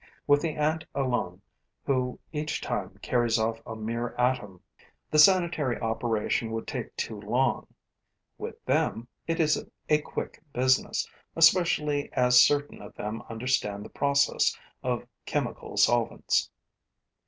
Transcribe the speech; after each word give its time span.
With 0.25 0.41
the 0.41 0.55
ant 0.55 0.83
alone, 0.95 1.43
who 1.85 2.19
each 2.31 2.59
time 2.59 2.97
carries 3.03 3.37
off 3.37 3.59
a 3.67 3.75
mere 3.75 4.15
atom, 4.15 4.63
the 5.11 5.19
sanitary 5.19 5.79
operation 5.79 6.49
would 6.53 6.65
take 6.65 6.95
too 6.95 7.19
long; 7.21 7.67
with 8.39 8.65
them, 8.65 9.07
it 9.27 9.39
is 9.39 9.63
a 9.89 10.01
quick 10.01 10.41
business, 10.53 11.07
especially 11.35 12.11
as 12.13 12.41
certain 12.41 12.81
of 12.81 12.95
them 12.95 13.21
understand 13.29 13.85
the 13.85 13.89
process 13.89 14.57
of 14.81 15.05
chemical 15.27 15.77
solvents. 15.77 16.49